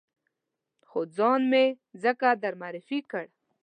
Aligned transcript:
خو 0.89 0.99
ځان 1.17 1.41
مې 1.51 1.65
ځکه 2.03 2.27
در 2.43 2.53
معرفي 2.61 2.99
کړ. 3.11 3.25